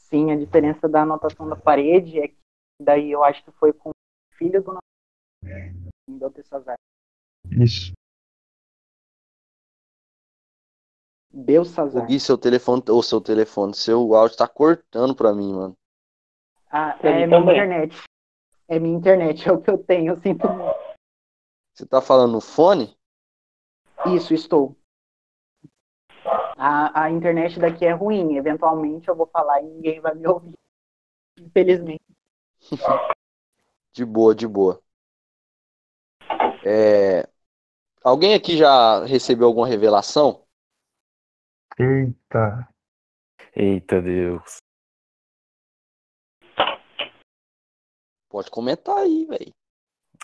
Sim, 0.10 0.32
a 0.32 0.36
diferença 0.36 0.90
da 0.90 1.04
anotação 1.04 1.48
da 1.48 1.56
parede 1.56 2.20
é 2.20 2.28
que 2.30 2.38
daí 2.80 3.12
eu 3.12 3.24
acho 3.24 3.44
que 3.44 3.52
foi 3.52 3.72
com 3.72 3.90
o 3.90 4.36
filho 4.36 4.62
do 4.64 4.78
em 6.08 6.18
Beltesazar. 6.18 6.76
Isso. 7.52 7.94
Belsazar. 11.32 12.08
Gui, 12.08 12.20
seu 12.20 12.38
telefone, 12.38 12.84
ou 12.90 13.04
seu 13.04 13.22
telefone, 13.22 13.76
seu 13.76 14.16
áudio 14.16 14.36
tá 14.38 14.48
cortando 14.48 15.16
pra 15.16 15.34
mim, 15.34 15.54
mano. 15.54 15.78
Ah, 16.72 16.94
Pra 17.00 17.12
é 17.12 17.28
minha 17.28 17.40
também. 17.40 17.56
internet. 17.56 18.04
É 18.68 18.80
minha 18.80 18.98
internet, 18.98 19.48
é 19.48 19.52
o 19.52 19.62
que 19.62 19.70
eu 19.70 19.78
tenho, 19.78 20.14
eu 20.14 20.22
sinto 20.22 20.48
muito. 20.48 20.78
Você 21.74 21.86
tá 21.86 22.02
falando 22.02 22.34
no 22.34 22.42
fone? 22.42 22.98
Isso, 24.08 24.34
estou. 24.34 24.76
A, 26.60 27.04
a 27.04 27.12
internet 27.12 27.60
daqui 27.60 27.86
é 27.86 27.92
ruim. 27.92 28.36
Eventualmente 28.36 29.08
eu 29.08 29.16
vou 29.16 29.28
falar 29.28 29.62
e 29.62 29.66
ninguém 29.66 30.02
vai 30.02 30.14
me 30.14 30.28
ouvir. 30.28 30.58
Infelizmente. 31.38 32.04
De 33.92 34.06
boa, 34.06 34.36
de 34.36 34.48
boa. 34.48 34.80
É, 36.64 37.28
Alguém 38.02 38.34
aqui 38.34 38.58
já 38.58 39.04
recebeu 39.06 39.48
alguma 39.48 39.68
revelação? 39.68 40.46
Eita. 41.78 42.68
Eita 43.54 44.02
Deus. 44.02 44.58
Pode 48.30 48.50
comentar 48.50 48.98
aí, 48.98 49.26
velho. 49.26 49.54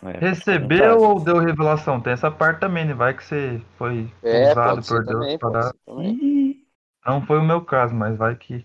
É, 0.04 0.18
Recebeu 0.20 0.98
ou 1.00 1.24
deu 1.24 1.38
revelação? 1.40 2.02
Tem 2.02 2.14
essa 2.14 2.30
parte 2.30 2.60
também, 2.60 2.86
né? 2.86 2.94
Vai 2.94 3.16
que 3.16 3.24
você 3.24 3.62
foi 3.78 4.12
É, 4.24 4.52
usado 4.52 4.82
por 4.86 5.06
Deus 5.06 5.38
também. 5.86 6.14
Ih. 6.22 6.66
Não 7.06 7.26
foi 7.26 7.40
o 7.40 7.44
meu 7.44 7.64
caso, 7.64 7.94
mas 7.96 8.18
vai 8.18 8.36
que 8.36 8.64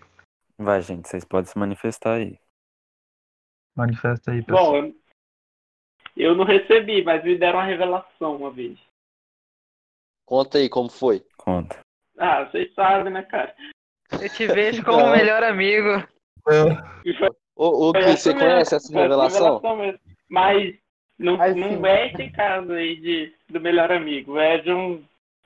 Vai, 0.57 0.81
gente, 0.81 1.07
vocês 1.07 1.25
podem 1.25 1.45
se 1.49 1.57
manifestar 1.57 2.15
aí. 2.15 2.37
manifesta 3.75 4.31
aí, 4.31 4.43
pessoal. 4.43 4.73
Bom, 4.73 4.77
eu, 4.77 4.95
eu 6.15 6.35
não 6.35 6.43
recebi, 6.45 7.03
mas 7.03 7.23
me 7.23 7.37
deram 7.37 7.59
uma 7.59 7.65
revelação 7.65 8.35
uma 8.35 8.51
vez. 8.51 8.77
Conta 10.25 10.59
aí 10.59 10.69
como 10.69 10.89
foi. 10.89 11.25
Conta. 11.37 11.79
Ah, 12.17 12.45
vocês 12.45 12.71
sabem, 12.75 13.11
né, 13.11 13.23
cara? 13.23 13.55
Eu 14.11 14.29
te 14.29 14.45
vejo 14.47 14.83
como 14.85 14.99
Não. 14.99 15.11
melhor 15.11 15.43
amigo. 15.43 15.89
E 17.03 17.11
ô 17.55 17.91
foi 17.91 18.01
Gui, 18.01 18.09
essa 18.11 18.17
você 18.17 18.33
mesmo, 18.33 18.39
conhece 18.49 18.75
essa 18.75 18.93
revelação? 18.93 19.77
mesmo. 19.77 19.99
Mas 20.29 20.80
não, 21.21 21.37
Mas 21.37 21.55
não 21.55 21.85
é 21.85 22.07
esse 22.07 22.31
caso 22.31 22.71
aí 22.73 22.95
de, 22.95 23.35
do 23.47 23.61
melhor 23.61 23.91
amigo. 23.91 24.39
É 24.39 24.57
de, 24.57 24.71
um, 24.73 25.05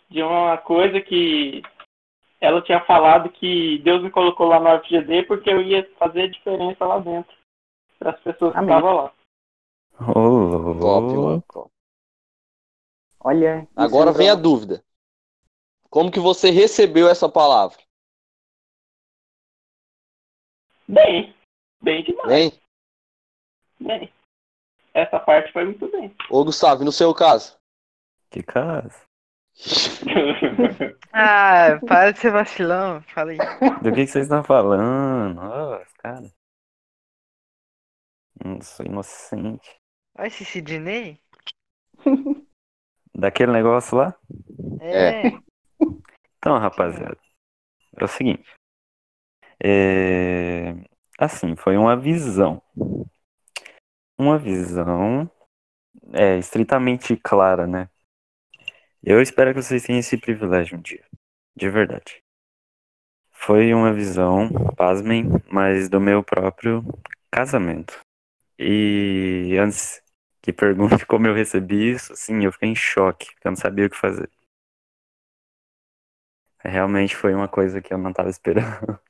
de 0.10 0.24
uma 0.24 0.58
coisa 0.58 1.02
que 1.02 1.62
ela 2.40 2.62
tinha 2.62 2.80
falado 2.86 3.30
que 3.30 3.80
Deus 3.80 4.02
me 4.02 4.10
colocou 4.10 4.48
lá 4.48 4.58
no 4.60 4.82
FGD 4.84 5.24
porque 5.24 5.50
eu 5.50 5.62
ia 5.62 5.86
fazer 5.98 6.30
diferença 6.30 6.86
lá 6.86 7.00
dentro. 7.00 7.36
Para 8.00 8.12
as 8.12 8.20
pessoas 8.22 8.54
que 8.54 8.62
estavam 8.62 8.94
lá. 8.96 9.14
Ô, 10.00 10.80
Top, 10.80 11.14
mano. 11.14 11.44
top. 11.52 11.72
Olha. 13.20 13.68
Agora 13.76 14.12
é 14.12 14.14
vem 14.14 14.30
a 14.30 14.34
uma- 14.34 14.42
dúvida. 14.42 14.82
Como 15.90 16.12
que 16.12 16.20
você 16.20 16.52
recebeu 16.52 17.10
essa 17.10 17.28
palavra? 17.30 17.78
Bem, 20.88 21.36
bem 21.82 22.04
demais. 22.04 22.32
Hein? 22.32 22.52
Bem. 23.80 24.15
Essa 24.96 25.20
parte 25.20 25.52
foi 25.52 25.66
muito 25.66 25.92
bem. 25.92 26.16
Ô, 26.30 26.46
Gustavo, 26.46 26.82
e 26.82 26.86
no 26.86 26.92
seu 26.92 27.14
caso? 27.14 27.60
Que 28.32 28.42
caso? 28.42 28.98
Ah, 31.18 31.80
para 31.88 32.12
de 32.12 32.20
ser 32.20 32.30
vacilão. 32.30 33.02
Fala 33.04 33.32
aí. 33.32 33.38
Do 33.82 33.94
que, 33.94 34.04
que 34.04 34.08
vocês 34.08 34.26
estão 34.26 34.44
falando? 34.44 35.36
Nossa, 35.36 35.86
cara. 36.00 36.30
Não 38.44 38.60
sou 38.62 38.86
inocente. 38.86 39.80
Olha 40.18 40.28
esse 40.28 40.44
Sidney. 40.44 41.22
Daquele 43.16 43.54
negócio 43.54 43.98
lá? 43.98 44.14
É. 44.82 45.28
Então, 46.38 46.58
rapaziada, 46.60 47.18
é 47.98 48.04
o 48.04 48.08
seguinte. 48.10 48.54
É... 49.64 50.74
Assim, 51.18 51.56
foi 51.56 51.78
uma 51.78 51.96
visão. 51.96 52.62
Uma 54.18 54.38
visão 54.38 55.30
é, 56.14 56.38
estritamente 56.38 57.16
clara, 57.18 57.68
né? 57.68 57.90
Eu 59.04 59.22
espero 59.22 59.54
que 59.54 59.62
vocês 59.62 59.84
tenham 59.84 60.00
esse 60.00 60.18
privilégio 60.18 60.78
um 60.78 60.82
dia. 60.82 61.06
De 61.56 61.70
verdade. 61.70 62.24
Foi 63.32 63.74
uma 63.74 63.94
visão, 63.94 64.50
pasmem, 64.76 65.26
mas 65.52 65.88
do 65.90 66.02
meu 66.02 66.24
próprio 66.24 66.84
casamento. 67.30 68.00
E 68.58 69.56
antes 69.60 70.02
que 70.42 70.54
pergunte 70.54 71.06
como 71.06 71.28
eu 71.28 71.34
recebi 71.34 71.92
isso, 71.92 72.16
sim, 72.16 72.44
eu 72.44 72.52
fiquei 72.52 72.70
em 72.70 72.76
choque, 72.76 73.28
porque 73.34 73.48
eu 73.48 73.52
não 73.52 73.58
sabia 73.58 73.86
o 73.86 73.90
que 73.90 73.98
fazer. 73.98 74.30
Realmente 76.64 77.16
foi 77.16 77.34
uma 77.36 77.48
coisa 77.48 77.82
que 77.82 77.94
eu 77.94 77.98
não 77.98 78.10
estava 78.12 78.30
esperando. 78.30 79.00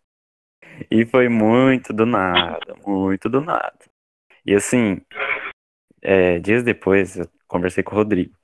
E 0.91 1.05
foi 1.05 1.29
muito 1.29 1.93
do 1.93 2.05
nada, 2.05 2.75
muito 2.85 3.29
do 3.29 3.39
nada. 3.39 3.79
E 4.45 4.53
assim, 4.53 5.01
é, 6.01 6.39
dias 6.39 6.63
depois 6.63 7.17
eu 7.17 7.29
conversei 7.47 7.83
com 7.83 7.93
o 7.93 7.97
Rodrigo. 7.97 8.37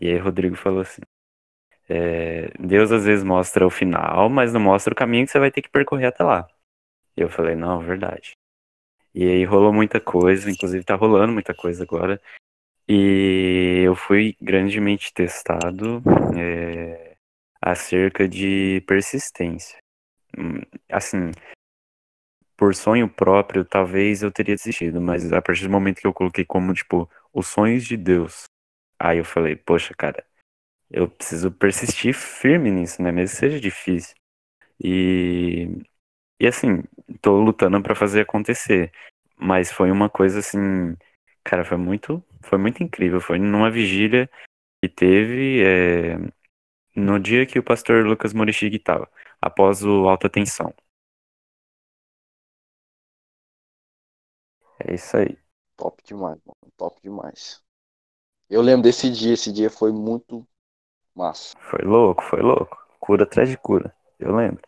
E 0.00 0.08
aí 0.08 0.16
o 0.18 0.24
Rodrigo 0.24 0.56
falou 0.56 0.80
assim: 0.80 1.02
é, 1.88 2.50
Deus 2.58 2.92
às 2.92 3.04
vezes 3.04 3.24
mostra 3.24 3.66
o 3.66 3.70
final, 3.70 4.28
mas 4.30 4.52
não 4.52 4.60
mostra 4.60 4.92
o 4.92 4.96
caminho 4.96 5.26
que 5.26 5.32
você 5.32 5.38
vai 5.40 5.50
ter 5.50 5.62
que 5.62 5.70
percorrer 5.70 6.06
até 6.06 6.24
lá. 6.24 6.46
E 7.16 7.20
eu 7.22 7.28
falei: 7.28 7.56
Não, 7.56 7.80
verdade. 7.80 8.32
E 9.14 9.24
aí 9.24 9.44
rolou 9.44 9.72
muita 9.72 10.00
coisa, 10.00 10.50
inclusive 10.50 10.84
tá 10.84 10.94
rolando 10.94 11.32
muita 11.32 11.54
coisa 11.54 11.82
agora. 11.84 12.20
E 12.88 13.82
eu 13.84 13.94
fui 13.94 14.36
grandemente 14.40 15.12
testado 15.14 16.02
é, 16.36 17.16
acerca 17.62 18.28
de 18.28 18.82
persistência. 18.86 19.78
Hum, 20.38 20.60
Assim, 20.90 21.30
por 22.60 22.74
sonho 22.74 23.08
próprio, 23.08 23.64
talvez 23.64 24.22
eu 24.22 24.30
teria 24.30 24.54
desistido, 24.54 25.00
mas 25.00 25.32
a 25.32 25.40
partir 25.40 25.62
do 25.64 25.70
momento 25.70 25.98
que 25.98 26.06
eu 26.06 26.12
coloquei 26.12 26.44
como, 26.44 26.74
tipo, 26.74 27.08
os 27.32 27.46
sonhos 27.46 27.84
de 27.86 27.96
Deus, 27.96 28.44
aí 28.98 29.16
eu 29.16 29.24
falei, 29.24 29.56
poxa, 29.56 29.94
cara, 29.94 30.22
eu 30.90 31.08
preciso 31.08 31.50
persistir 31.52 32.14
firme 32.14 32.70
nisso, 32.70 33.02
né? 33.02 33.12
Mesmo 33.12 33.34
que 33.34 33.40
seja 33.40 33.60
difícil. 33.60 34.14
E, 34.82 35.68
e 36.40 36.46
assim, 36.46 36.82
tô 37.22 37.40
lutando 37.40 37.82
pra 37.82 37.94
fazer 37.94 38.22
acontecer. 38.22 38.92
Mas 39.36 39.72
foi 39.72 39.90
uma 39.90 40.10
coisa 40.10 40.40
assim, 40.40 40.96
cara, 41.44 41.64
foi 41.64 41.78
muito, 41.78 42.22
foi 42.42 42.58
muito 42.58 42.82
incrível. 42.82 43.20
Foi 43.20 43.38
numa 43.38 43.70
vigília 43.70 44.30
que 44.82 44.88
teve 44.90 45.62
é, 45.64 46.18
no 46.96 47.18
dia 47.20 47.46
que 47.46 47.58
o 47.58 47.62
pastor 47.64 48.06
Lucas 48.06 48.34
Morishig 48.34 48.78
tava, 48.80 49.10
após 49.40 49.84
o 49.84 50.08
Alta 50.08 50.28
Tensão. 50.30 50.74
É 54.86 54.94
isso 54.94 55.16
aí. 55.16 55.38
Top 55.76 56.00
demais, 56.04 56.38
mano. 56.44 56.72
Top 56.76 57.00
demais. 57.02 57.60
Eu 58.50 58.62
lembro 58.62 58.84
desse 58.84 59.10
dia, 59.10 59.34
esse 59.34 59.52
dia 59.52 59.70
foi 59.70 59.92
muito 59.92 60.46
massa. 61.14 61.56
Foi 61.70 61.82
louco, 61.84 62.22
foi 62.24 62.42
louco. 62.42 62.76
Cura 62.98 63.22
atrás 63.22 63.48
de 63.48 63.56
cura. 63.56 63.94
Eu 64.18 64.34
lembro. 64.34 64.62